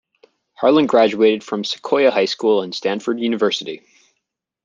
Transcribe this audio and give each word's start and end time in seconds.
Harlin 0.59 0.87
graduated 0.87 1.43
from 1.43 1.63
Sequoia 1.63 2.09
High 2.09 2.25
School 2.25 2.63
and 2.63 2.73
Stanford 2.73 3.19
University. 3.19 3.83